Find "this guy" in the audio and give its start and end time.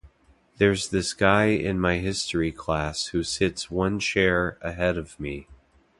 0.89-1.49